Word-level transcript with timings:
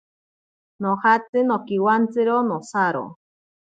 Nojatsi 0.85 1.39
nonkiwantsiro 1.49 2.35
nosaro. 2.49 3.05